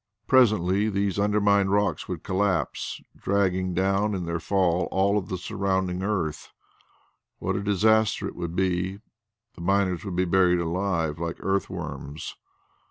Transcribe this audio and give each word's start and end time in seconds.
Presently 0.25 0.89
these 0.89 1.19
undermined 1.19 1.69
rocks 1.71 2.07
would 2.09 2.23
collapse, 2.23 3.03
dragging 3.15 3.75
down 3.75 4.15
in 4.15 4.25
their 4.25 4.39
fall 4.39 4.87
all 4.89 5.21
the 5.21 5.37
surrounding 5.37 6.01
earth. 6.01 6.49
What 7.37 7.55
a 7.55 7.61
disaster 7.61 8.27
it 8.27 8.35
would 8.35 8.55
be. 8.55 8.99
The 9.53 9.61
miners 9.61 10.03
would 10.03 10.15
be 10.15 10.25
buried 10.25 10.57
alive 10.57 11.19
like 11.19 11.35
earth 11.41 11.69
worms. 11.69 12.35